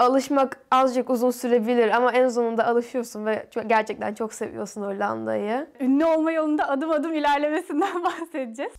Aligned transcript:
Alışmak 0.00 0.58
azıcık 0.70 1.10
uzun 1.10 1.30
sürebilir 1.30 1.88
ama 1.88 2.12
en 2.12 2.28
sonunda 2.28 2.66
alışıyorsun 2.66 3.26
ve 3.26 3.46
çok, 3.50 3.68
gerçekten 3.68 4.14
çok 4.14 4.34
seviyorsun 4.34 4.82
Hollanda'yı. 4.82 5.66
Ünlü 5.80 6.04
olma 6.04 6.32
yolunda 6.32 6.68
adım 6.68 6.90
adım 6.90 7.14
ilerlemesinden 7.14 8.04
bahsedeceğiz. 8.04 8.72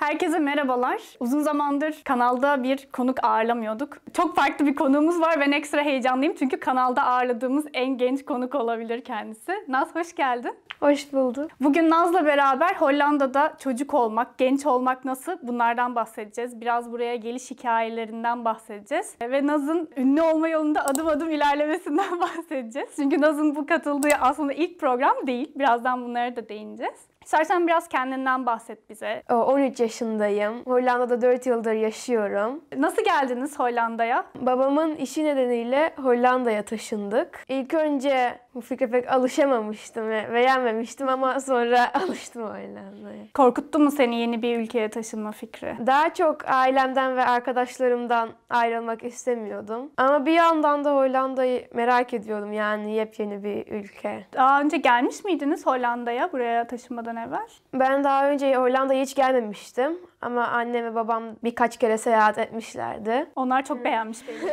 Herkese 0.00 0.38
merhabalar. 0.38 1.00
Uzun 1.20 1.40
zamandır 1.40 2.00
kanalda 2.04 2.62
bir 2.62 2.88
konuk 2.92 3.24
ağırlamıyorduk. 3.24 3.96
Çok 4.12 4.36
farklı 4.36 4.66
bir 4.66 4.74
konuğumuz 4.74 5.20
var. 5.20 5.40
Ben 5.40 5.52
ekstra 5.52 5.82
heyecanlıyım 5.82 6.34
çünkü 6.38 6.60
kanalda 6.60 7.02
ağırladığımız 7.02 7.66
en 7.74 7.98
genç 7.98 8.24
konuk 8.24 8.54
olabilir 8.54 9.04
kendisi. 9.04 9.52
Naz 9.68 9.94
hoş 9.94 10.14
geldin. 10.14 10.54
Hoş 10.80 11.12
bulduk. 11.12 11.50
Bugün 11.60 11.90
Naz'la 11.90 12.26
beraber 12.26 12.74
Hollanda'da 12.74 13.54
çocuk 13.58 13.94
olmak, 13.94 14.38
genç 14.38 14.66
olmak 14.66 15.04
nasıl 15.04 15.36
bunlardan 15.42 15.94
bahsedeceğiz. 15.94 16.60
Biraz 16.60 16.92
buraya 16.92 17.16
geliş 17.16 17.50
hikayelerinden 17.50 18.44
bahsedeceğiz. 18.44 19.14
Ve 19.20 19.46
Naz'ın 19.46 19.90
ünlü 19.96 20.22
olma 20.22 20.48
yolunda 20.48 20.86
adım 20.86 21.08
adım 21.08 21.30
ilerlemesinden 21.30 22.20
bahsedeceğiz. 22.20 22.88
Çünkü 22.96 23.20
Naz'ın 23.20 23.56
bu 23.56 23.66
katıldığı 23.66 24.08
aslında 24.20 24.52
ilk 24.52 24.80
program 24.80 25.26
değil. 25.26 25.52
Birazdan 25.54 26.04
bunlara 26.04 26.36
da 26.36 26.48
değineceğiz. 26.48 27.10
İstersen 27.24 27.66
biraz 27.66 27.88
kendinden 27.88 28.46
bahset 28.46 28.90
bize. 28.90 29.22
O, 29.30 29.34
13 29.34 29.80
yaşındayım. 29.80 30.64
Hollanda'da 30.66 31.22
4 31.22 31.46
yıldır 31.46 31.72
yaşıyorum. 31.72 32.64
Nasıl 32.76 33.04
geldiniz 33.04 33.58
Hollanda'ya? 33.58 34.24
Babamın 34.34 34.94
işi 34.96 35.24
nedeniyle 35.24 35.92
Hollanda'ya 36.02 36.62
taşındık. 36.62 37.44
İlk 37.48 37.74
önce 37.74 38.38
bu 38.54 38.60
fikre 38.60 38.86
pek 38.90 39.12
alışamamıştım 39.12 40.08
ve 40.08 40.34
beğenmemiştim 40.34 41.08
ama 41.08 41.40
sonra 41.40 41.94
alıştım 41.94 42.42
Hollanda'ya. 42.42 43.24
Korkuttu 43.34 43.78
mu 43.78 43.90
seni 43.90 44.20
yeni 44.20 44.42
bir 44.42 44.58
ülkeye 44.58 44.88
taşınma 44.88 45.32
fikri? 45.32 45.76
Daha 45.86 46.14
çok 46.14 46.48
ailemden 46.48 47.16
ve 47.16 47.24
arkadaşlarımdan 47.24 48.28
ayrılmak 48.50 49.04
istemiyordum. 49.04 49.90
Ama 49.96 50.26
bir 50.26 50.32
yandan 50.32 50.84
da 50.84 50.96
Hollanda'yı 50.96 51.68
merak 51.74 52.14
ediyordum 52.14 52.52
yani 52.52 52.92
yepyeni 52.94 53.44
bir 53.44 53.66
ülke. 53.66 54.26
Daha 54.32 54.60
önce 54.60 54.76
gelmiş 54.76 55.24
miydiniz 55.24 55.66
Hollanda'ya 55.66 56.32
buraya 56.32 56.66
taşınmadan 56.66 57.16
evvel? 57.16 57.48
Ben 57.74 58.04
daha 58.04 58.30
önce 58.30 58.56
Hollanda'ya 58.56 59.02
hiç 59.02 59.14
gelmemiştim. 59.14 59.98
Ama 60.20 60.46
annem 60.46 60.84
ve 60.84 60.94
babam 60.94 61.22
birkaç 61.44 61.76
kere 61.76 61.98
seyahat 61.98 62.38
etmişlerdi. 62.38 63.26
Onlar 63.36 63.64
çok 63.64 63.84
beğenmiş 63.84 64.28
belli 64.28 64.50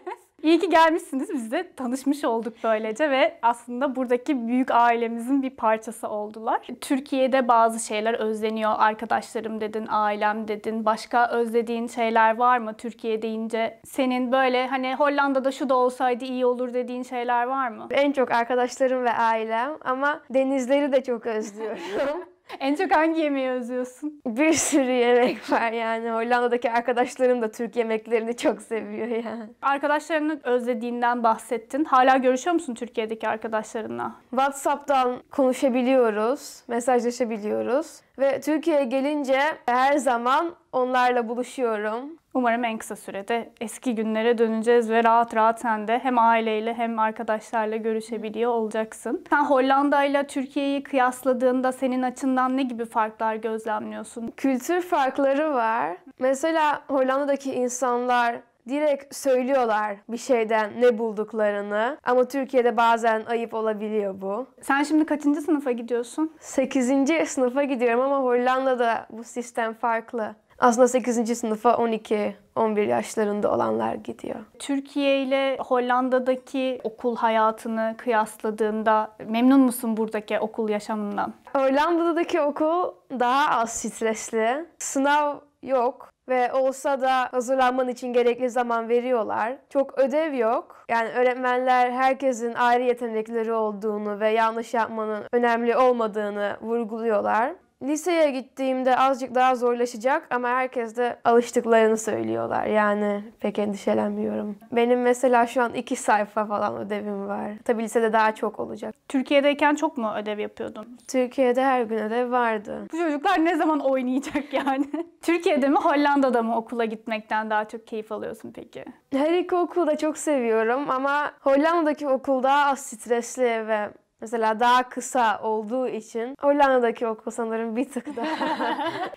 İyi 0.42 0.58
ki 0.58 0.68
gelmişsiniz. 0.68 1.30
Biz 1.34 1.52
de 1.52 1.72
tanışmış 1.76 2.24
olduk 2.24 2.54
böylece 2.64 3.10
ve 3.10 3.38
aslında 3.42 3.96
buradaki 3.96 4.46
büyük 4.46 4.70
ailemizin 4.70 5.42
bir 5.42 5.50
parçası 5.50 6.08
oldular. 6.08 6.66
Türkiye'de 6.80 7.48
bazı 7.48 7.86
şeyler 7.86 8.14
özleniyor. 8.14 8.72
Arkadaşlarım 8.78 9.60
dedin, 9.60 9.86
ailem 9.88 10.48
dedin. 10.48 10.84
Başka 10.84 11.30
özlediğin 11.30 11.86
şeyler 11.86 12.36
var 12.36 12.58
mı 12.58 12.74
Türkiye 12.74 13.22
deyince? 13.22 13.78
Senin 13.84 14.32
böyle 14.32 14.66
hani 14.66 14.94
Hollanda'da 14.94 15.52
şu 15.52 15.68
da 15.68 15.74
olsaydı 15.74 16.24
iyi 16.24 16.46
olur 16.46 16.74
dediğin 16.74 17.02
şeyler 17.02 17.46
var 17.46 17.68
mı? 17.68 17.86
En 17.90 18.12
çok 18.12 18.30
arkadaşlarım 18.30 19.04
ve 19.04 19.12
ailem 19.12 19.70
ama 19.80 20.20
denizleri 20.30 20.92
de 20.92 21.02
çok 21.02 21.26
özlüyorum. 21.26 22.24
En 22.60 22.74
çok 22.74 22.96
hangi 22.96 23.20
yemeği 23.20 23.50
özlüyorsun? 23.50 24.20
Bir 24.26 24.52
sürü 24.52 24.90
yemek 24.90 25.52
var 25.52 25.72
yani. 25.72 26.10
Hollanda'daki 26.10 26.70
arkadaşlarım 26.70 27.42
da 27.42 27.50
Türk 27.50 27.76
yemeklerini 27.76 28.36
çok 28.36 28.62
seviyor 28.62 29.08
yani. 29.08 29.50
Arkadaşlarını 29.62 30.40
özlediğinden 30.44 31.22
bahsettin. 31.22 31.84
Hala 31.84 32.16
görüşüyor 32.16 32.54
musun 32.54 32.74
Türkiye'deki 32.74 33.28
arkadaşlarınla? 33.28 34.14
WhatsApp'tan 34.30 35.22
konuşabiliyoruz, 35.30 36.62
mesajlaşabiliyoruz. 36.68 38.00
Ve 38.18 38.40
Türkiye'ye 38.40 38.84
gelince 38.84 39.40
her 39.66 39.96
zaman 39.96 40.54
onlarla 40.72 41.28
buluşuyorum. 41.28 42.19
Umarım 42.34 42.64
en 42.64 42.78
kısa 42.78 42.96
sürede 42.96 43.50
eski 43.60 43.94
günlere 43.94 44.38
döneceğiz 44.38 44.90
ve 44.90 45.04
rahat 45.04 45.34
rahat 45.36 45.60
sen 45.60 45.88
de 45.88 45.98
hem 45.98 46.18
aileyle 46.18 46.74
hem 46.74 46.98
arkadaşlarla 46.98 47.76
görüşebiliyor 47.76 48.50
olacaksın. 48.50 49.24
Sen 49.30 49.44
Hollanda 49.44 50.04
ile 50.04 50.26
Türkiye'yi 50.26 50.82
kıyasladığında 50.82 51.72
senin 51.72 52.02
açından 52.02 52.56
ne 52.56 52.62
gibi 52.62 52.84
farklar 52.84 53.34
gözlemliyorsun? 53.34 54.32
Kültür 54.36 54.80
farkları 54.80 55.54
var. 55.54 55.96
Mesela 56.18 56.82
Hollanda'daki 56.88 57.54
insanlar 57.54 58.36
direkt 58.68 59.16
söylüyorlar 59.16 59.96
bir 60.08 60.16
şeyden 60.16 60.70
ne 60.80 60.98
bulduklarını. 60.98 61.98
Ama 62.04 62.24
Türkiye'de 62.24 62.76
bazen 62.76 63.24
ayıp 63.28 63.54
olabiliyor 63.54 64.20
bu. 64.20 64.46
Sen 64.62 64.82
şimdi 64.82 65.06
kaçıncı 65.06 65.40
sınıfa 65.40 65.70
gidiyorsun? 65.72 66.32
8. 66.40 67.28
sınıfa 67.28 67.64
gidiyorum 67.64 68.00
ama 68.00 68.18
Hollanda'da 68.18 69.06
bu 69.10 69.24
sistem 69.24 69.74
farklı. 69.74 70.34
Aslında 70.60 70.88
8. 70.88 71.38
sınıfa 71.38 71.76
12, 71.76 72.36
11 72.56 72.86
yaşlarında 72.86 73.52
olanlar 73.54 73.94
gidiyor. 73.94 74.36
Türkiye 74.58 75.22
ile 75.22 75.56
Hollanda'daki 75.60 76.80
okul 76.84 77.16
hayatını 77.16 77.94
kıyasladığında 77.98 79.12
memnun 79.26 79.60
musun 79.60 79.96
buradaki 79.96 80.40
okul 80.40 80.68
yaşamından? 80.68 81.34
Hollanda'daki 81.52 82.40
okul 82.40 82.92
daha 83.10 83.60
az 83.60 83.72
stresli. 83.72 84.66
Sınav 84.78 85.36
yok 85.62 86.10
ve 86.28 86.52
olsa 86.52 87.00
da 87.00 87.28
hazırlanman 87.32 87.88
için 87.88 88.12
gerekli 88.12 88.50
zaman 88.50 88.88
veriyorlar. 88.88 89.56
Çok 89.68 89.98
ödev 89.98 90.34
yok. 90.34 90.84
Yani 90.88 91.08
öğretmenler 91.08 91.90
herkesin 91.90 92.54
ayrı 92.54 92.82
yetenekleri 92.82 93.52
olduğunu 93.52 94.20
ve 94.20 94.28
yanlış 94.28 94.74
yapmanın 94.74 95.24
önemli 95.32 95.76
olmadığını 95.76 96.56
vurguluyorlar. 96.62 97.52
Liseye 97.82 98.30
gittiğimde 98.30 98.96
azıcık 98.96 99.34
daha 99.34 99.54
zorlaşacak 99.54 100.26
ama 100.30 100.48
herkes 100.48 100.96
de 100.96 101.16
alıştıklarını 101.24 101.96
söylüyorlar. 101.96 102.66
Yani 102.66 103.24
pek 103.40 103.58
endişelenmiyorum. 103.58 104.56
Benim 104.72 105.02
mesela 105.02 105.46
şu 105.46 105.62
an 105.62 105.74
iki 105.74 105.96
sayfa 105.96 106.46
falan 106.46 106.76
ödevim 106.76 107.28
var. 107.28 107.50
Tabii 107.64 107.82
lisede 107.82 108.12
daha 108.12 108.34
çok 108.34 108.60
olacak. 108.60 108.94
Türkiye'deyken 109.08 109.74
çok 109.74 109.98
mu 109.98 110.12
ödev 110.16 110.38
yapıyordun? 110.38 110.98
Türkiye'de 111.08 111.64
her 111.64 111.82
gün 111.82 111.98
ödev 111.98 112.30
vardı. 112.30 112.86
Bu 112.92 112.96
çocuklar 112.96 113.44
ne 113.44 113.56
zaman 113.56 113.80
oynayacak 113.80 114.52
yani? 114.52 114.84
Türkiye'de 115.22 115.68
mi 115.68 115.76
Hollanda'da 115.76 116.42
mı 116.42 116.56
okula 116.56 116.84
gitmekten 116.84 117.50
daha 117.50 117.64
çok 117.64 117.86
keyif 117.86 118.12
alıyorsun 118.12 118.52
peki? 118.54 118.84
Her 119.12 119.34
iki 119.34 119.56
okulu 119.56 119.86
da 119.86 119.98
çok 119.98 120.18
seviyorum 120.18 120.90
ama 120.90 121.32
Hollanda'daki 121.40 122.08
okul 122.08 122.42
daha 122.42 122.70
az 122.70 122.78
stresli 122.86 123.66
ve 123.66 123.90
Mesela 124.20 124.60
daha 124.60 124.88
kısa 124.88 125.40
olduğu 125.42 125.88
için 125.88 126.34
Hollanda'daki 126.40 127.06
okul 127.06 127.30
sanırım 127.30 127.76
bir 127.76 127.88
tık 127.88 128.16
daha. 128.16 128.26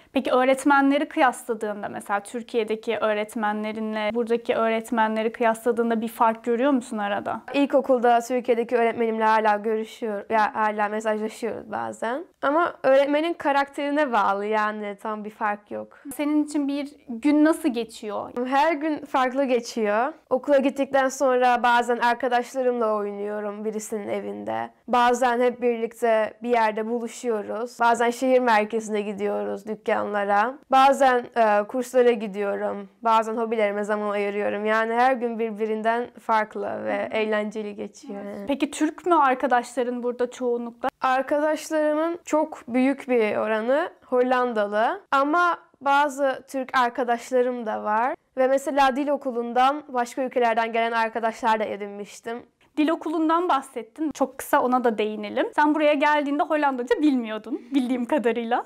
Peki 0.14 0.32
öğretmenleri 0.32 1.10
kıyasladığında 1.10 1.90
mesela 1.90 2.20
Türkiye'deki 2.20 2.98
öğretmenlerinle 2.98 4.10
buradaki 4.14 4.56
öğretmenleri 4.56 5.32
kıyasladığında 5.32 6.02
bir 6.02 6.08
fark 6.08 6.44
görüyor 6.44 6.72
musun 6.72 6.98
arada? 6.98 7.42
İlkokulda 7.54 8.20
Türkiye'deki 8.22 8.78
öğretmenimle 8.78 9.24
hala 9.24 9.56
görüşüyor 9.56 10.26
ya 10.30 10.56
hala 10.56 10.90
mesajlaşıyoruz 10.90 11.72
bazen. 11.72 12.26
Ama 12.44 12.74
öğretmenin 12.84 13.34
karakterine 13.34 14.12
bağlı 14.12 14.46
yani 14.46 14.98
tam 15.02 15.26
bir 15.26 15.30
fark 15.30 15.72
yok. 15.72 16.00
Senin 16.16 16.44
için 16.44 16.68
bir 16.68 16.96
gün 17.10 17.46
nasıl 17.46 17.70
geçiyor? 17.70 18.32
Her 18.46 18.74
gün 18.74 19.06
farklı 19.06 19.46
geçiyor. 19.46 20.14
Okula 20.30 20.58
gittikten 20.58 21.10
sonra 21.10 21.64
bazen 21.64 21.98
arkadaşlarımla 21.98 22.96
oynuyorum 22.96 23.66
birisinin 23.66 24.08
evinde. 24.08 24.70
Bazen 24.88 25.40
hep 25.40 25.62
birlikte 25.62 26.34
bir 26.44 26.50
yerde 26.50 26.88
buluşuyoruz. 26.90 27.80
Bazen 27.80 28.10
şehir 28.10 28.40
merkezine 28.40 29.02
gidiyoruz 29.02 29.68
dükkanlara. 29.68 30.58
Bazen 30.72 31.26
e, 31.36 31.64
kurslara 31.68 32.12
gidiyorum. 32.12 32.90
Bazen 33.02 33.38
hobilerime 33.38 33.84
zaman 33.84 34.10
ayırıyorum. 34.10 34.66
Yani 34.66 34.94
her 34.94 35.14
gün 35.14 35.40
birbirinden 35.40 36.08
farklı 36.20 36.86
ve 36.86 37.10
eğlenceli 37.12 37.76
geçiyor. 37.76 38.22
Peki 38.48 38.72
Türk 38.72 39.06
mü 39.06 39.16
arkadaşların 39.16 40.04
burada 40.04 40.32
çoğunlukla? 40.32 40.93
Arkadaşlarımın 41.04 42.20
çok 42.26 42.64
büyük 42.68 43.10
bir 43.10 43.38
oranı 43.38 43.90
Hollandalı 44.06 45.02
ama 45.12 45.58
bazı 45.82 46.44
Türk 46.48 46.78
arkadaşlarım 46.78 47.66
da 47.66 47.84
var. 47.84 48.16
Ve 48.38 48.48
mesela 48.48 48.96
dil 48.96 49.08
okulundan 49.08 49.84
başka 49.88 50.24
ülkelerden 50.24 50.72
gelen 50.74 50.92
arkadaşlar 50.92 51.60
da 51.60 51.64
edinmiştim. 51.64 52.44
Dil 52.78 52.90
okulundan 52.90 53.50
bahsettin. 53.50 54.12
Çok 54.12 54.38
kısa 54.38 54.62
ona 54.62 54.84
da 54.84 54.98
değinelim. 54.98 55.48
Sen 55.56 55.76
buraya 55.76 55.94
geldiğinde 55.94 56.44
Hollandaca 56.44 57.02
bilmiyordun 57.02 57.62
bildiğim 57.74 58.06
kadarıyla. 58.06 58.64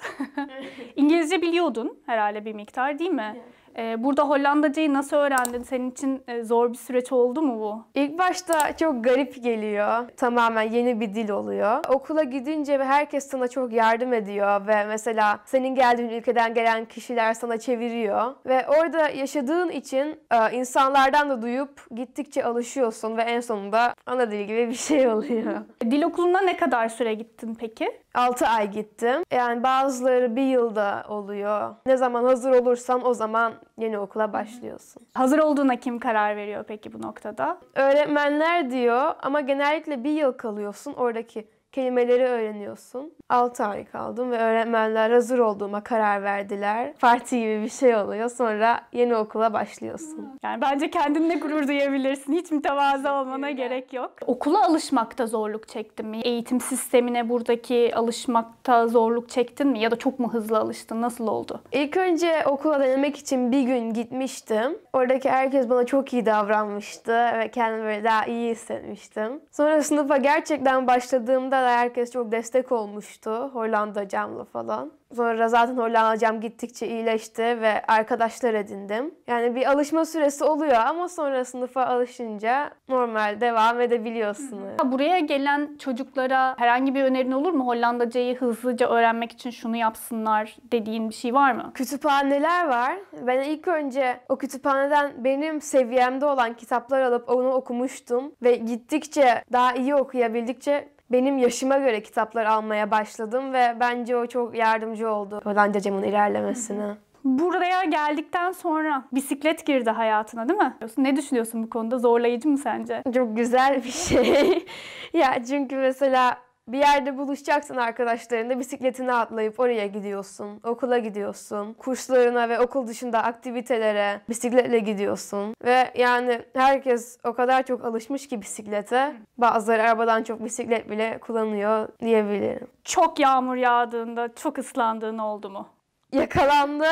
İngilizce 0.96 1.42
biliyordun 1.42 2.00
herhalde 2.06 2.46
bir 2.46 2.54
miktar 2.54 3.00
değil 3.00 3.12
mi? 3.12 3.34
Ee, 3.36 3.57
burada 3.78 4.30
Hollandacayı 4.30 4.94
nasıl 4.94 5.18
öğrendin? 5.18 5.64
Senin 5.64 5.92
için 5.92 6.24
e, 6.28 6.44
zor 6.44 6.70
bir 6.70 6.78
süreç 6.78 7.12
oldu 7.12 7.42
mu 7.42 7.60
bu? 7.60 8.00
İlk 8.00 8.20
başta 8.20 8.78
çok 8.78 9.04
garip 9.04 9.44
geliyor. 9.44 10.10
Tamamen 10.18 10.62
yeni 10.62 11.00
bir 11.00 11.16
dil 11.16 11.30
oluyor. 11.30 11.80
Okula 11.90 12.24
gidince 12.24 12.80
ve 12.80 12.86
herkes 12.86 13.28
sana 13.30 13.48
çok 13.48 13.74
yardım 13.74 14.14
ediyor 14.14 14.68
ve 14.68 14.86
mesela 14.86 15.40
senin 15.46 15.76
geldiğin 15.76 16.10
ülkeden 16.10 16.54
gelen 16.54 16.86
kişiler 16.86 17.34
sana 17.34 17.58
çeviriyor 17.58 18.34
ve 18.46 18.66
orada 18.68 19.10
yaşadığın 19.10 19.70
için 19.70 20.20
e, 20.32 20.58
insanlardan 20.58 21.30
da 21.30 21.42
duyup 21.42 21.96
gittikçe 21.96 22.44
alışıyorsun 22.46 23.18
ve 23.18 23.22
en 23.22 23.40
sonunda 23.40 23.94
ana 24.06 24.32
dil 24.32 24.42
gibi 24.42 24.68
bir 24.70 24.74
şey 24.76 25.08
oluyor. 25.08 25.54
Dil 25.82 26.04
okuluna 26.04 26.42
ne 26.42 26.58
kadar 26.58 26.90
süre 26.90 27.14
gittin 27.14 27.56
peki? 27.60 27.92
6 28.18 28.48
ay 28.48 28.72
gittim. 28.72 29.24
Yani 29.32 29.64
bazıları 29.64 30.36
bir 30.36 30.46
yılda 30.46 31.06
oluyor. 31.10 31.76
Ne 31.86 31.98
zaman 31.98 32.24
hazır 32.24 32.52
olursan 32.52 33.06
o 33.06 33.14
zaman 33.14 33.54
yeni 33.78 34.00
okula 34.00 34.34
başlıyorsun. 34.34 35.04
Hazır 35.14 35.40
olduğuna 35.40 35.76
kim 35.76 36.00
karar 36.00 36.36
veriyor 36.36 36.64
peki 36.68 36.94
bu 36.94 37.02
noktada? 37.02 37.58
Öğretmenler 37.76 38.72
diyor 38.72 39.12
ama 39.22 39.42
genellikle 39.42 40.04
bir 40.04 40.12
yıl 40.12 40.32
kalıyorsun. 40.32 40.94
Oradaki 40.94 41.48
kelimeleri 41.82 42.24
öğreniyorsun. 42.24 43.14
6 43.30 43.66
ay 43.66 43.86
kaldım 43.86 44.32
ve 44.32 44.38
öğretmenler 44.38 45.12
hazır 45.12 45.40
olduğuma 45.40 45.84
karar 45.84 46.24
verdiler. 46.24 46.94
Parti 47.00 47.40
gibi 47.40 47.62
bir 47.64 47.70
şey 47.70 47.96
oluyor. 47.96 48.30
Sonra 48.30 48.82
yeni 48.94 49.16
okula 49.16 49.54
başlıyorsun. 49.54 50.40
Yani 50.44 50.62
bence 50.62 50.90
kendinle 50.90 51.36
gurur 51.36 51.68
duyabilirsin. 51.68 52.34
Hiç 52.34 52.52
mütevazı 52.52 53.12
olmana 53.12 53.52
gerek 53.52 53.94
yok. 53.94 54.12
Okula 54.28 54.66
alışmakta 54.66 55.28
zorluk 55.28 55.68
çektin 55.68 56.08
mi? 56.08 56.22
Eğitim 56.24 56.62
sistemine 56.62 57.30
buradaki 57.30 57.96
alışmakta 57.96 58.88
zorluk 58.88 59.30
çektin 59.30 59.68
mi? 59.68 59.80
Ya 59.80 59.92
da 59.92 59.96
çok 59.96 60.20
mu 60.20 60.34
hızlı 60.34 60.58
alıştın? 60.58 61.02
Nasıl 61.02 61.28
oldu? 61.28 61.62
İlk 61.72 61.98
önce 61.98 62.44
okula 62.46 62.80
denemek 62.80 63.18
için 63.18 63.52
bir 63.52 63.62
gün 63.62 63.94
gitmiştim. 63.94 64.78
Oradaki 64.94 65.30
herkes 65.30 65.70
bana 65.70 65.86
çok 65.86 66.14
iyi 66.14 66.26
davranmıştı 66.26 67.14
ve 67.40 67.52
kendimi 67.52 67.84
böyle 67.84 68.04
daha 68.04 68.26
iyi 68.26 68.52
hissetmiştim. 68.52 69.42
Sonra 69.52 69.84
sınıfa 69.84 70.18
gerçekten 70.18 70.88
başladığımda 70.88 71.67
da 71.68 71.72
herkes 71.72 72.12
çok 72.12 72.32
destek 72.32 72.72
olmuştu. 72.72 73.50
Hollandacamla 73.54 74.44
falan. 74.44 74.92
Sonra 75.16 75.48
zaten 75.48 75.78
Hollandacam 75.78 76.42
gittikçe 76.42 76.88
iyileşti 76.88 77.42
ve 77.42 77.82
arkadaşlar 77.88 78.54
edindim. 78.54 79.16
Yani 79.28 79.56
bir 79.56 79.72
alışma 79.72 80.06
süresi 80.06 80.44
oluyor 80.44 80.74
ama 80.74 81.10
sonra 81.10 81.46
sınıfa 81.46 81.86
alışınca 81.86 82.72
normal 82.90 83.42
devam 83.42 83.82
edebiliyorsunuz. 83.82 84.80
Buraya 84.86 85.20
gelen 85.20 85.78
çocuklara 85.80 86.56
herhangi 86.58 86.96
bir 86.96 87.04
önerin 87.04 87.32
olur 87.32 87.54
mu? 87.54 87.68
Hollandacayı 87.68 88.38
hızlıca 88.38 88.90
öğrenmek 88.90 89.32
için 89.32 89.50
şunu 89.50 89.76
yapsınlar 89.76 90.58
dediğin 90.72 91.10
bir 91.10 91.16
şey 91.16 91.34
var 91.34 91.52
mı? 91.52 91.72
Kütüphaneler 91.74 92.68
var. 92.68 92.98
Ben 93.28 93.40
ilk 93.42 93.68
önce 93.68 94.20
o 94.30 94.38
kütüphaneden 94.38 95.24
benim 95.24 95.62
seviyemde 95.62 96.26
olan 96.26 96.54
kitaplar 96.54 97.02
alıp 97.02 97.30
onu 97.30 97.50
okumuştum. 97.50 98.32
Ve 98.44 98.56
gittikçe 98.56 99.44
daha 99.52 99.74
iyi 99.74 99.96
okuyabildikçe 99.96 100.97
benim 101.12 101.38
yaşıma 101.38 101.78
göre 101.78 102.04
kitaplar 102.04 102.46
almaya 102.46 102.92
başladım 102.92 103.54
ve 103.54 103.76
bence 103.80 104.18
o 104.18 104.28
çok 104.28 104.56
yardımcı 104.56 105.10
oldu 105.10 105.42
Hollandacamın 105.44 106.04
ilerlemesine. 106.04 106.98
Buraya 107.24 107.84
geldikten 107.84 108.52
sonra 108.52 109.04
bisiklet 109.12 109.66
girdi 109.66 109.90
hayatına 109.90 110.50
değil 110.50 110.60
mi? 110.60 110.78
Ne 110.98 111.16
düşünüyorsun 111.16 111.64
bu 111.64 111.70
konuda? 111.70 112.00
Zorlayıcı 112.00 112.50
mı 112.50 112.58
sence? 112.58 113.04
Çok 113.14 113.38
güzel 113.38 113.84
bir 113.84 113.92
şey. 113.92 114.66
ya 115.14 115.44
çünkü 115.50 115.76
mesela 115.76 116.38
bir 116.68 116.78
yerde 116.78 117.18
buluşacaksın 117.18 117.76
arkadaşlarınla 117.76 118.60
bisikletine 118.60 119.14
atlayıp 119.14 119.60
oraya 119.60 119.88
gidiyorsun. 119.88 120.60
Okula 120.64 120.98
gidiyorsun. 120.98 121.74
Kurslarına 121.74 122.50
ve 122.50 122.60
okul 122.60 122.88
dışında 122.88 123.24
aktivitelere 123.24 124.22
bisikletle 124.30 124.80
gidiyorsun. 124.80 125.56
Ve 125.66 125.92
yani 125.96 126.42
herkes 126.54 127.18
o 127.24 127.34
kadar 127.34 127.66
çok 127.66 127.86
alışmış 127.86 128.28
ki 128.28 128.42
bisiklete. 128.42 129.16
Bazıları 129.38 129.84
arabadan 129.84 130.24
çok 130.24 130.46
bisiklet 130.46 130.90
bile 130.90 131.18
kullanıyor 131.18 131.88
diyebilirim. 132.00 132.68
Çok 132.84 133.20
yağmur 133.20 133.56
yağdığında 133.56 134.36
çok 134.36 134.58
ıslandığın 134.58 135.18
oldu 135.18 135.50
mu? 135.50 135.68
Yakalandım. 136.12 136.88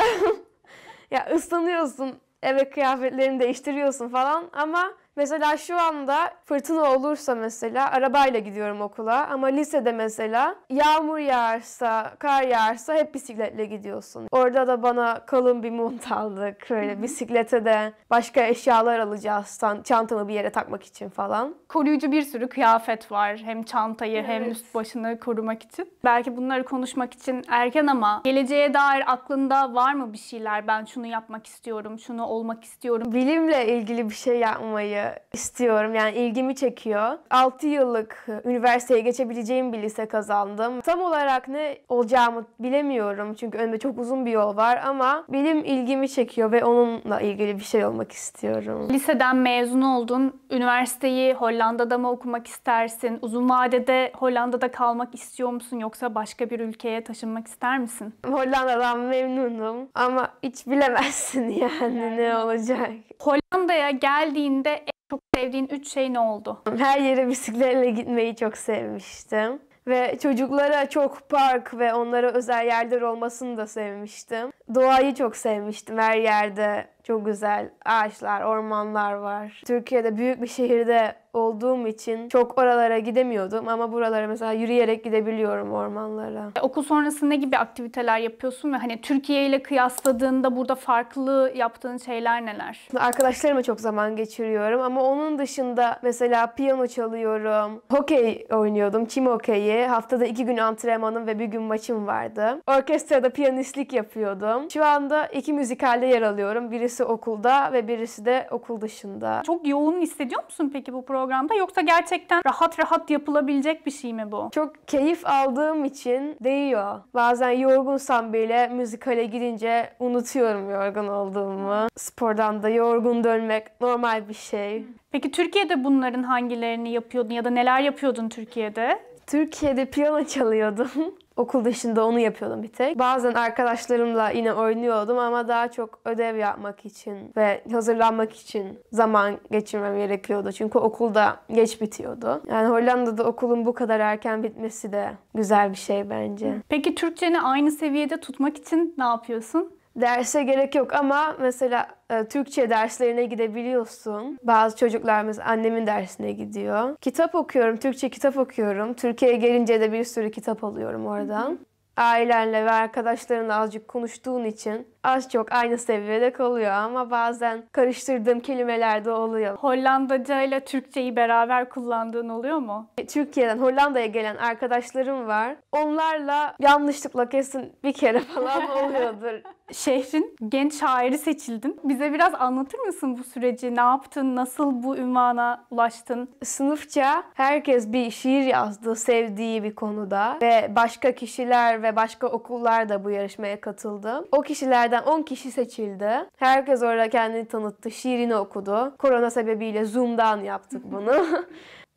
ya 1.10 1.26
ıslanıyorsun. 1.34 2.14
Eve 2.42 2.70
kıyafetlerini 2.70 3.40
değiştiriyorsun 3.40 4.08
falan 4.08 4.44
ama 4.52 4.92
Mesela 5.16 5.56
şu 5.56 5.80
anda 5.80 6.30
fırtına 6.44 6.92
olursa 6.92 7.34
mesela 7.34 7.90
arabayla 7.90 8.38
gidiyorum 8.40 8.80
okula 8.80 9.26
ama 9.26 9.46
lisede 9.46 9.92
mesela 9.92 10.54
yağmur 10.70 11.18
yağarsa, 11.18 12.14
kar 12.18 12.42
yağarsa 12.42 12.94
hep 12.94 13.14
bisikletle 13.14 13.64
gidiyorsun. 13.64 14.28
Orada 14.30 14.66
da 14.66 14.82
bana 14.82 15.26
kalın 15.26 15.62
bir 15.62 15.70
mont 15.70 16.12
aldık. 16.12 16.66
Böyle 16.70 17.02
bisiklete 17.02 17.64
de 17.64 17.92
başka 18.10 18.46
eşyalar 18.46 18.98
alacağız 18.98 19.60
çantamı 19.84 20.28
bir 20.28 20.34
yere 20.34 20.50
takmak 20.50 20.82
için 20.82 21.08
falan. 21.08 21.54
Koruyucu 21.68 22.12
bir 22.12 22.22
sürü 22.22 22.48
kıyafet 22.48 23.12
var. 23.12 23.36
Hem 23.44 23.62
çantayı 23.62 24.16
evet. 24.16 24.28
hem 24.28 24.50
üst 24.50 24.74
başını 24.74 25.20
korumak 25.20 25.62
için. 25.62 25.92
Belki 26.04 26.36
bunları 26.36 26.64
konuşmak 26.64 27.14
için 27.14 27.42
erken 27.48 27.86
ama 27.86 28.20
geleceğe 28.24 28.74
dair 28.74 29.12
aklında 29.12 29.74
var 29.74 29.94
mı 29.94 30.12
bir 30.12 30.18
şeyler? 30.18 30.66
Ben 30.66 30.84
şunu 30.84 31.06
yapmak 31.06 31.46
istiyorum, 31.46 31.98
şunu 31.98 32.26
olmak 32.26 32.64
istiyorum. 32.64 33.12
Bilimle 33.12 33.66
ilgili 33.66 34.08
bir 34.08 34.14
şey 34.14 34.38
yapmayı 34.38 35.05
istiyorum. 35.32 35.94
Yani 35.94 36.16
ilgimi 36.16 36.56
çekiyor. 36.56 37.18
6 37.30 37.66
yıllık 37.66 38.26
üniversiteye 38.44 39.00
geçebileceğim 39.00 39.72
bir 39.72 39.82
lise 39.82 40.06
kazandım. 40.06 40.80
Tam 40.80 41.00
olarak 41.00 41.48
ne 41.48 41.78
olacağımı 41.88 42.44
bilemiyorum. 42.58 43.34
Çünkü 43.34 43.58
önümde 43.58 43.78
çok 43.78 43.98
uzun 43.98 44.26
bir 44.26 44.30
yol 44.30 44.56
var 44.56 44.80
ama 44.84 45.24
bilim 45.28 45.64
ilgimi 45.64 46.08
çekiyor 46.08 46.52
ve 46.52 46.64
onunla 46.64 47.20
ilgili 47.20 47.58
bir 47.58 47.64
şey 47.64 47.84
olmak 47.84 48.12
istiyorum. 48.12 48.88
Liseden 48.90 49.36
mezun 49.36 49.82
oldun. 49.82 50.40
Üniversiteyi 50.50 51.34
Hollanda'da 51.34 51.98
mı 51.98 52.10
okumak 52.10 52.46
istersin? 52.46 53.18
Uzun 53.22 53.48
vadede 53.48 54.12
Hollanda'da 54.14 54.70
kalmak 54.70 55.14
istiyor 55.14 55.50
musun 55.50 55.78
yoksa 55.78 56.14
başka 56.14 56.50
bir 56.50 56.60
ülkeye 56.60 57.04
taşınmak 57.04 57.46
ister 57.46 57.78
misin? 57.78 58.14
Hollanda'dan 58.26 58.98
memnunum 59.00 59.88
ama 59.94 60.28
hiç 60.42 60.66
bilemezsin 60.66 61.48
yani, 61.48 61.72
yani. 61.80 62.16
ne 62.16 62.36
olacak. 62.36 62.90
Hollanda'ya 63.20 63.90
geldiğinde 63.90 64.84
çok 65.10 65.20
sevdiğin 65.34 65.68
üç 65.70 65.88
şey 65.88 66.12
ne 66.12 66.20
oldu? 66.20 66.62
Her 66.78 67.00
yere 67.00 67.28
bisikletle 67.28 67.90
gitmeyi 67.90 68.36
çok 68.36 68.56
sevmiştim. 68.56 69.62
Ve 69.86 70.18
çocuklara 70.22 70.88
çok 70.88 71.28
park 71.28 71.78
ve 71.78 71.94
onlara 71.94 72.32
özel 72.32 72.66
yerler 72.66 73.00
olmasını 73.00 73.56
da 73.56 73.66
sevmiştim. 73.66 74.50
Doğayı 74.74 75.14
çok 75.14 75.36
sevmiştim. 75.36 75.98
Her 75.98 76.16
yerde 76.16 76.86
çok 77.02 77.26
güzel 77.26 77.70
ağaçlar, 77.84 78.42
ormanlar 78.42 79.12
var. 79.12 79.62
Türkiye'de 79.66 80.16
büyük 80.16 80.42
bir 80.42 80.46
şehirde 80.46 81.14
olduğum 81.32 81.86
için 81.86 82.28
çok 82.28 82.58
oralara 82.58 82.98
gidemiyordum 82.98 83.68
ama 83.68 83.92
buralara 83.92 84.26
mesela 84.26 84.52
yürüyerek 84.52 85.04
gidebiliyorum 85.04 85.72
ormanlara. 85.72 86.50
Okul 86.62 86.82
sonrası 86.82 87.30
ne 87.30 87.36
gibi 87.36 87.58
aktiviteler 87.58 88.18
yapıyorsun 88.18 88.72
ve 88.72 88.76
hani 88.76 89.00
Türkiye 89.00 89.46
ile 89.46 89.62
kıyasladığında 89.62 90.56
burada 90.56 90.74
farklı 90.74 91.52
yaptığın 91.54 91.96
şeyler 91.96 92.46
neler? 92.46 92.88
Arkadaşlarımla 92.96 93.62
çok 93.62 93.80
zaman 93.80 94.16
geçiriyorum 94.16 94.80
ama 94.80 95.02
onun 95.02 95.38
dışında 95.38 95.98
mesela 96.02 96.46
piyano 96.46 96.86
çalıyorum, 96.86 97.82
hokey 97.90 98.46
oynuyordum, 98.52 99.04
çim 99.06 99.26
hokeyi. 99.26 99.86
Haftada 99.86 100.24
iki 100.24 100.44
gün 100.44 100.56
antrenmanım 100.56 101.26
ve 101.26 101.38
bir 101.38 101.44
gün 101.44 101.62
maçım 101.62 102.06
vardı. 102.06 102.60
Orkestrada 102.66 103.30
piyanistlik 103.30 103.92
yapıyordum. 103.92 104.55
Şu 104.72 104.84
anda 104.84 105.26
iki 105.26 105.52
müzikalde 105.52 106.06
yer 106.06 106.22
alıyorum. 106.22 106.70
Birisi 106.70 107.04
okulda 107.04 107.72
ve 107.72 107.88
birisi 107.88 108.24
de 108.24 108.48
okul 108.50 108.80
dışında. 108.80 109.42
Çok 109.46 109.68
yoğun 109.68 110.00
hissediyor 110.00 110.44
musun 110.44 110.70
peki 110.72 110.92
bu 110.92 111.04
program? 111.04 111.26
programda 111.26 111.54
yoksa 111.54 111.80
gerçekten 111.80 112.42
rahat 112.46 112.78
rahat 112.78 113.10
yapılabilecek 113.10 113.86
bir 113.86 113.90
şey 113.90 114.12
mi 114.12 114.32
bu? 114.32 114.48
Çok 114.54 114.88
keyif 114.88 115.26
aldığım 115.26 115.84
için 115.84 116.36
değiyor. 116.40 117.00
Bazen 117.14 117.50
yorgunsam 117.50 118.32
bile 118.32 118.68
müzikale 118.68 119.24
gidince 119.24 119.92
unutuyorum 120.00 120.70
yorgun 120.70 121.08
olduğumu. 121.08 121.86
Spordan 121.96 122.62
da 122.62 122.68
yorgun 122.68 123.24
dönmek 123.24 123.80
normal 123.80 124.28
bir 124.28 124.34
şey. 124.34 124.84
Peki 125.12 125.30
Türkiye'de 125.30 125.84
bunların 125.84 126.22
hangilerini 126.22 126.90
yapıyordun 126.92 127.30
ya 127.30 127.44
da 127.44 127.50
neler 127.50 127.80
yapıyordun 127.80 128.28
Türkiye'de? 128.28 128.98
Türkiye'de 129.26 129.84
piyano 129.84 130.24
çalıyordum. 130.24 130.90
Okul 131.36 131.64
dışında 131.64 132.06
onu 132.06 132.18
yapıyordum 132.18 132.62
bir 132.62 132.68
tek. 132.68 132.98
Bazen 132.98 133.34
arkadaşlarımla 133.34 134.30
yine 134.30 134.52
oynuyordum 134.52 135.18
ama 135.18 135.48
daha 135.48 135.70
çok 135.70 135.98
ödev 136.04 136.36
yapmak 136.36 136.86
için 136.86 137.32
ve 137.36 137.62
hazırlanmak 137.72 138.32
için 138.32 138.78
zaman 138.92 139.38
geçirmem 139.50 139.96
gerekiyordu. 139.96 140.52
Çünkü 140.52 140.78
okulda 140.78 141.36
geç 141.52 141.80
bitiyordu. 141.80 142.42
Yani 142.48 142.68
Hollanda'da 142.68 143.24
okulun 143.24 143.66
bu 143.66 143.74
kadar 143.74 144.00
erken 144.00 144.42
bitmesi 144.42 144.92
de 144.92 145.10
güzel 145.34 145.70
bir 145.70 145.76
şey 145.76 146.10
bence. 146.10 146.54
Peki 146.68 146.94
Türkçeni 146.94 147.40
aynı 147.40 147.70
seviyede 147.70 148.20
tutmak 148.20 148.56
için 148.56 148.94
ne 148.98 149.04
yapıyorsun? 149.04 149.76
Derse 149.96 150.42
gerek 150.42 150.74
yok 150.74 150.94
ama 150.94 151.36
mesela 151.40 151.88
e, 152.10 152.24
Türkçe 152.24 152.70
derslerine 152.70 153.24
gidebiliyorsun. 153.24 154.38
Bazı 154.42 154.76
çocuklar 154.76 155.24
mesela 155.24 155.48
annemin 155.48 155.86
dersine 155.86 156.32
gidiyor. 156.32 156.96
Kitap 157.00 157.34
okuyorum, 157.34 157.76
Türkçe 157.76 158.08
kitap 158.08 158.36
okuyorum. 158.36 158.94
Türkiye'ye 158.94 159.36
gelince 159.36 159.80
de 159.80 159.92
bir 159.92 160.04
sürü 160.04 160.30
kitap 160.30 160.64
alıyorum 160.64 161.06
oradan. 161.06 161.58
Ailenle 161.96 162.64
ve 162.64 162.70
arkadaşlarınla 162.70 163.56
azıcık 163.56 163.88
konuştuğun 163.88 164.44
için 164.44 164.86
az 165.06 165.28
çok 165.28 165.52
aynı 165.52 165.78
seviyede 165.78 166.32
kalıyor 166.32 166.72
ama 166.72 167.10
bazen 167.10 167.62
karıştırdığım 167.72 168.40
kelimeler 168.40 169.04
de 169.04 169.10
oluyor. 169.10 169.56
Hollandaca 169.56 170.42
ile 170.42 170.60
Türkçeyi 170.60 171.16
beraber 171.16 171.68
kullandığın 171.68 172.28
oluyor 172.28 172.58
mu? 172.58 172.86
Türkiye'den 173.08 173.58
Hollanda'ya 173.58 174.06
gelen 174.06 174.36
arkadaşlarım 174.36 175.26
var. 175.26 175.56
Onlarla 175.72 176.54
yanlışlıkla 176.60 177.28
kesin 177.28 177.72
bir 177.84 177.92
kere 177.92 178.20
falan 178.20 178.70
oluyordur. 178.84 179.42
Şehrin 179.72 180.36
genç 180.48 180.80
şairi 180.80 181.18
seçildin. 181.18 181.80
Bize 181.84 182.12
biraz 182.12 182.34
anlatır 182.34 182.78
mısın 182.78 183.18
bu 183.18 183.24
süreci? 183.24 183.76
Ne 183.76 183.80
yaptın? 183.80 184.36
Nasıl 184.36 184.82
bu 184.82 184.96
ünvana 184.96 185.64
ulaştın? 185.70 186.28
Sınıfça 186.44 187.22
herkes 187.34 187.92
bir 187.92 188.10
şiir 188.10 188.42
yazdı 188.42 188.96
sevdiği 188.96 189.62
bir 189.62 189.74
konuda 189.74 190.38
ve 190.42 190.72
başka 190.76 191.12
kişiler 191.12 191.82
ve 191.82 191.96
başka 191.96 192.26
okullar 192.26 192.88
da 192.88 193.04
bu 193.04 193.10
yarışmaya 193.10 193.60
katıldı. 193.60 194.24
O 194.32 194.42
kişilerden 194.42 194.95
10 195.00 195.22
kişi 195.22 195.50
seçildi. 195.50 196.10
Herkes 196.36 196.82
orada 196.82 197.10
kendini 197.10 197.48
tanıttı, 197.48 197.90
şiirini 197.90 198.36
okudu. 198.36 198.96
Korona 198.98 199.30
sebebiyle 199.30 199.84
Zoom'dan 199.84 200.40
yaptık 200.40 200.82
bunu. 200.92 201.26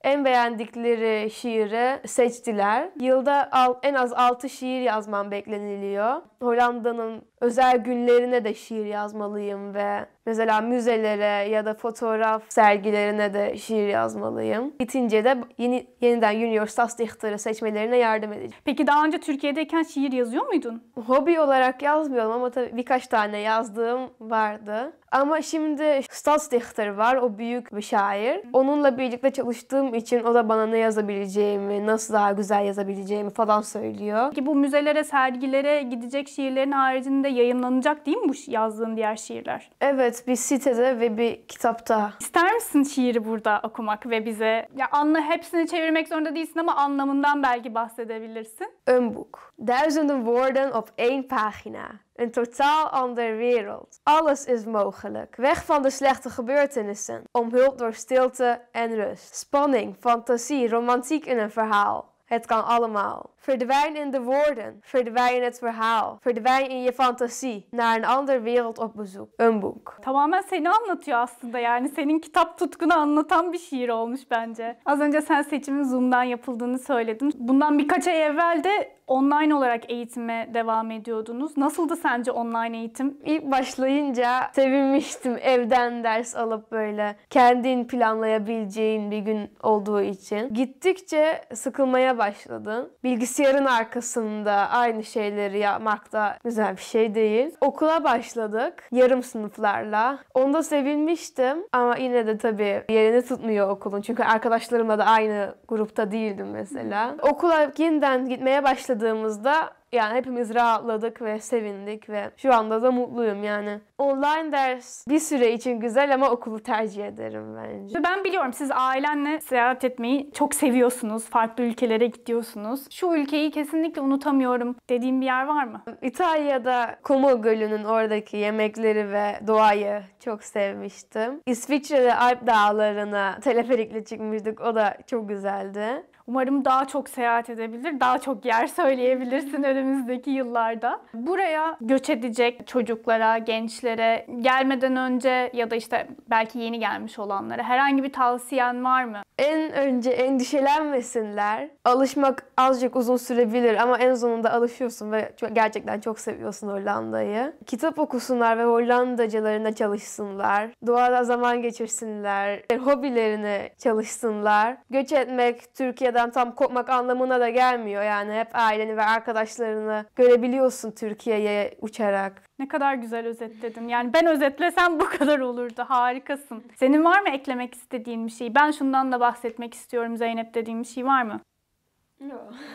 En 0.03 0.25
beğendikleri 0.25 1.29
şiiri 1.31 2.07
seçtiler. 2.07 2.89
Yılda 2.99 3.49
en 3.83 3.93
az 3.93 4.13
6 4.13 4.49
şiir 4.49 4.81
yazmam 4.81 5.31
bekleniliyor. 5.31 6.21
Hollanda'nın 6.41 7.21
özel 7.41 7.77
günlerine 7.77 8.43
de 8.43 8.53
şiir 8.53 8.85
yazmalıyım 8.85 9.73
ve 9.73 10.05
mesela 10.25 10.61
müzelere 10.61 11.49
ya 11.49 11.65
da 11.65 11.73
fotoğraf 11.73 12.43
sergilerine 12.49 13.33
de 13.33 13.57
şiir 13.57 13.87
yazmalıyım. 13.87 14.73
Bitince 14.79 15.23
de 15.23 15.37
yeni, 15.57 15.87
yeniden 16.01 16.33
Junior 16.33 16.67
Stadsdichter'ı 16.67 17.39
seçmelerine 17.39 17.97
yardım 17.97 18.33
edeceğim. 18.33 18.53
Peki 18.65 18.87
daha 18.87 19.05
önce 19.05 19.17
Türkiye'deyken 19.17 19.83
şiir 19.83 20.11
yazıyor 20.11 20.47
muydun? 20.47 20.83
Hobi 21.05 21.39
olarak 21.39 21.81
yazmıyorum 21.81 22.31
ama 22.31 22.49
tabii 22.49 22.77
birkaç 22.77 23.07
tane 23.07 23.37
yazdığım 23.37 24.01
vardı. 24.19 24.93
Ama 25.11 25.41
şimdi 25.41 26.01
Stadsdichter 26.11 26.87
var, 26.87 27.15
o 27.15 27.37
büyük 27.37 27.75
bir 27.75 27.81
şair. 27.81 28.41
Onunla 28.53 28.97
birlikte 28.97 29.31
çalıştığım 29.31 29.93
için 29.93 30.23
o 30.23 30.33
da 30.33 30.49
bana 30.49 30.65
ne 30.65 30.77
yazabileceğimi, 30.77 31.85
nasıl 31.85 32.13
daha 32.13 32.31
güzel 32.31 32.65
yazabileceğimi 32.65 33.29
falan 33.29 33.61
söylüyor. 33.61 34.29
Peki 34.29 34.45
bu 34.45 34.55
müzelere, 34.55 35.03
sergilere 35.03 35.81
gidecek 35.81 36.27
şiirlerin 36.27 36.71
haricinde 36.71 37.28
yayınlanacak 37.29 38.05
değil 38.05 38.17
mi 38.17 38.29
bu 38.29 38.33
yazdığın 38.51 38.95
diğer 38.95 39.15
şiirler? 39.15 39.71
Evet, 39.81 40.27
bir 40.27 40.35
sitede 40.35 40.99
ve 40.99 41.17
bir 41.17 41.47
kitapta. 41.47 42.13
İster 42.19 42.53
misin 42.53 42.83
şiiri 42.83 43.25
burada 43.25 43.61
okumak 43.63 44.09
ve 44.09 44.25
bize 44.25 44.67
ya 44.75 44.87
anla 44.91 45.21
hepsini 45.21 45.67
çevirmek 45.67 46.07
zorunda 46.07 46.35
değilsin 46.35 46.59
ama 46.59 46.75
anlamından 46.75 47.43
belki 47.43 47.75
bahsedebilirsin. 47.75 48.67
Een 48.87 49.15
boek. 49.15 49.53
Duizenden 49.67 50.25
woorden 50.25 50.71
op 50.71 50.89
één 50.97 51.27
pagina. 51.27 51.89
Een 52.15 52.31
totaal 52.31 52.87
ander 52.91 53.37
wereld. 53.37 53.87
Alles 54.05 54.47
is 54.47 54.65
mogelijk. 54.65 55.37
Weg 55.37 55.65
van 55.65 55.83
de 55.83 55.91
slechte 55.91 56.29
gebeurtenissen. 56.29 57.23
Omhuld 57.33 57.79
door 57.79 57.93
stilte 57.93 58.61
en 58.71 58.95
rust. 58.95 59.35
Spanning, 59.35 59.95
fantasie, 59.99 60.69
romantiek 60.69 61.25
in 61.25 61.37
een 61.37 61.51
verhaal. 61.51 62.13
Het 62.25 62.45
kan 62.45 62.65
allemaal. 62.65 63.29
Verdwijn 63.47 63.95
in 63.95 64.11
de 64.11 64.21
woorden. 64.21 64.79
Verdwijn 64.81 65.35
in 65.35 65.43
het 65.43 65.59
verhaal. 65.59 66.17
Verdwijn 66.21 66.69
in 66.69 66.81
je 66.81 66.93
fantasie. 66.93 67.67
Naar 67.71 67.97
een 67.97 68.05
ander 68.05 68.43
wereld 68.43 68.79
op 68.79 68.95
bezoek. 68.95 69.29
Een 69.37 69.59
boek. 69.59 69.97
Tamamen 70.01 70.43
seni 70.49 70.69
anlatıyor 70.69 71.17
aslında 71.17 71.59
yani 71.59 71.89
senin 71.89 72.19
kitap 72.19 72.57
tutkunu 72.57 72.93
anlatan 72.93 73.53
bir 73.53 73.57
şiir 73.59 73.89
olmuş 73.89 74.21
bence. 74.31 74.77
Az 74.85 74.99
önce 74.99 75.21
sen 75.21 75.41
seçimin 75.41 75.83
Zoom'dan 75.83 76.23
yapıldığını 76.23 76.79
söyledin. 76.79 77.31
Bundan 77.35 77.77
birkaç 77.77 78.07
ay 78.07 78.25
evvel 78.25 78.61
de 78.63 78.99
online 79.09 79.55
olarak 79.55 79.91
eğitime 79.91 80.49
devam 80.53 80.91
ediyordunuz. 80.91 81.57
Nasıldı 81.57 81.95
sence 81.95 82.31
online 82.31 82.77
eğitim? 82.77 83.17
İlk 83.25 83.43
başlayınca 83.51 84.51
sevinmiştim 84.53 85.37
evden 85.41 86.03
ders 86.03 86.35
alıp 86.35 86.71
böyle 86.71 87.15
kendin 87.29 87.87
planlayabileceğin 87.87 89.11
bir 89.11 89.17
gün 89.17 89.49
olduğu 89.63 90.01
için. 90.01 90.53
Gittikçe 90.53 91.41
sıkılmaya 91.53 92.17
başladın. 92.17 92.91
Bilgisayarın 93.29 93.65
arkasında 93.65 94.51
aynı 94.53 95.03
şeyleri 95.03 95.59
yapmak 95.59 96.13
da 96.13 96.37
güzel 96.43 96.77
bir 96.77 96.81
şey 96.81 97.15
değil. 97.15 97.55
Okula 97.61 98.03
başladık 98.03 98.83
yarım 98.91 99.23
sınıflarla. 99.23 100.19
Onda 100.33 100.63
sevinmiştim 100.63 101.57
ama 101.71 101.97
yine 101.97 102.27
de 102.27 102.37
tabii 102.37 102.83
yerini 102.89 103.25
tutmuyor 103.25 103.69
okulun. 103.69 104.01
Çünkü 104.01 104.23
arkadaşlarımla 104.23 104.99
da 104.99 105.05
aynı 105.05 105.55
grupta 105.67 106.11
değildim 106.11 106.51
mesela. 106.51 107.15
Okula 107.21 107.71
yeniden 107.77 108.29
gitmeye 108.29 108.63
başladığımızda 108.63 109.78
yani 109.91 110.17
hepimiz 110.17 110.55
rahatladık 110.55 111.21
ve 111.21 111.39
sevindik 111.39 112.09
ve 112.09 112.31
şu 112.37 112.53
anda 112.53 112.81
da 112.81 112.91
mutluyum 112.91 113.43
yani. 113.43 113.79
Online 113.97 114.51
ders 114.51 115.07
bir 115.07 115.19
süre 115.19 115.53
için 115.53 115.79
güzel 115.79 116.13
ama 116.13 116.29
okulu 116.29 116.59
tercih 116.59 117.05
ederim 117.05 117.55
bence. 117.55 118.03
Ben 118.03 118.23
biliyorum 118.23 118.53
siz 118.53 118.71
ailenle 118.73 119.41
seyahat 119.41 119.83
etmeyi 119.83 120.31
çok 120.33 120.55
seviyorsunuz. 120.55 121.29
Farklı 121.29 121.63
ülkelere 121.63 122.07
gidiyorsunuz. 122.07 122.85
Şu 122.91 123.07
ülkeyi 123.07 123.51
kesinlikle 123.51 124.01
unutamıyorum 124.01 124.75
dediğim 124.89 125.21
bir 125.21 125.25
yer 125.25 125.45
var 125.45 125.63
mı? 125.63 125.83
İtalya'da 126.01 126.95
Como 127.03 127.41
Gölü'nün 127.41 127.83
oradaki 127.83 128.37
yemekleri 128.37 129.11
ve 129.11 129.39
doğayı 129.47 130.01
çok 130.19 130.43
sevmiştim. 130.43 131.41
İsviçre'de 131.45 132.15
Alp 132.15 132.47
dağlarına 132.47 133.39
teleferikle 133.39 134.03
çıkmıştık. 134.03 134.61
O 134.61 134.75
da 134.75 134.97
çok 135.07 135.29
güzeldi. 135.29 136.03
Umarım 136.29 136.65
daha 136.65 136.85
çok 136.85 137.09
seyahat 137.09 137.49
edebilir, 137.49 137.99
daha 137.99 138.19
çok 138.19 138.45
yer 138.45 138.67
söyleyebilirsin 138.79 139.63
önümüzdeki 139.63 140.29
yıllarda. 140.29 141.01
Buraya 141.13 141.77
göç 141.81 142.09
edecek 142.09 142.67
çocuklara, 142.67 143.37
gençlere 143.37 144.25
gelmeden 144.41 144.95
önce 144.95 145.51
ya 145.53 145.71
da 145.71 145.75
işte 145.75 146.07
belki 146.29 146.59
yeni 146.59 146.79
gelmiş 146.79 147.19
olanlara 147.19 147.63
herhangi 147.63 148.03
bir 148.03 148.13
tavsiyen 148.13 148.83
var 148.83 149.03
mı? 149.03 149.21
En 149.37 149.71
önce 149.73 150.09
endişelenmesinler. 150.09 151.69
Alışmak 151.85 152.43
azıcık 152.57 152.95
uzun 152.95 153.17
sürebilir 153.17 153.75
ama 153.83 153.97
en 153.97 154.15
sonunda 154.15 154.53
alışıyorsun 154.53 155.11
ve 155.11 155.31
gerçekten 155.53 155.99
çok 155.99 156.19
seviyorsun 156.19 156.67
Hollanda'yı. 156.67 157.53
Kitap 157.65 157.99
okusunlar 157.99 158.57
ve 158.57 158.63
Hollandacalarına 158.63 159.75
çalışsınlar. 159.75 160.69
Doğada 160.87 161.23
zaman 161.23 161.61
geçirsinler. 161.61 162.59
Hobilerini 162.79 163.69
çalışsınlar. 163.77 164.77
Göç 164.89 165.11
etmek 165.11 165.75
Türkiye'den 166.19 166.31
tam 166.31 166.55
kopmak 166.55 166.89
anlamına 166.89 167.39
da 167.39 167.49
gelmiyor. 167.49 168.03
Yani 168.03 168.33
hep 168.33 168.47
aileni 168.53 168.97
ve 168.97 169.03
arkadaşlarını 169.03 170.05
görebiliyorsun 170.15 170.91
Türkiye'ye 170.91 171.77
uçarak. 171.81 172.43
Ne 172.59 172.67
kadar 172.67 172.93
güzel 172.93 173.25
özetledin. 173.25 173.87
Yani 173.87 174.13
ben 174.13 174.25
özetlesem 174.25 174.99
bu 174.99 175.05
kadar 175.19 175.39
olurdu. 175.39 175.85
Harikasın. 175.87 176.63
Senin 176.75 177.03
var 177.03 177.21
mı 177.21 177.29
eklemek 177.29 177.73
istediğin 177.73 178.27
bir 178.27 178.31
şey? 178.31 178.55
Ben 178.55 178.71
şundan 178.71 179.11
da 179.11 179.19
bahsetmek 179.19 179.73
istiyorum 179.73 180.17
Zeynep 180.17 180.53
dediğin 180.53 180.81
bir 180.81 180.87
şey 180.87 181.05
var 181.05 181.23
mı? 181.23 181.39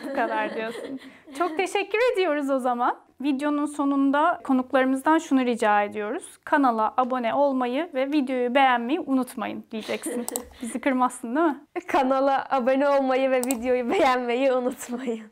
Bu 0.09 0.15
kadar 0.15 0.55
diyorsun. 0.55 0.99
Çok 1.37 1.57
teşekkür 1.57 2.13
ediyoruz 2.13 2.49
o 2.49 2.59
zaman. 2.59 2.97
Videonun 3.21 3.65
sonunda 3.65 4.39
konuklarımızdan 4.43 5.17
şunu 5.17 5.45
rica 5.45 5.83
ediyoruz. 5.83 6.37
Kanala 6.45 6.93
abone 6.97 7.33
olmayı 7.33 7.89
ve 7.93 8.11
videoyu 8.11 8.55
beğenmeyi 8.55 8.99
unutmayın 8.99 9.63
diyeceksin. 9.71 10.25
Bizi 10.61 10.81
kırmazsın 10.81 11.35
değil 11.35 11.47
mi? 11.47 11.61
Kanala 11.87 12.47
abone 12.49 12.89
olmayı 12.89 13.31
ve 13.31 13.39
videoyu 13.39 13.89
beğenmeyi 13.89 14.53
unutmayın. 14.53 15.23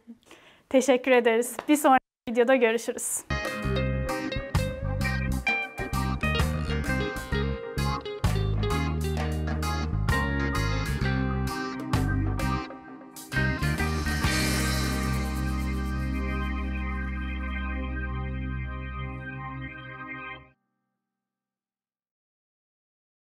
Teşekkür 0.69 1.11
ederiz. 1.11 1.57
Bir 1.69 1.75
sonraki 1.75 2.03
videoda 2.29 2.55
görüşürüz. 2.55 3.23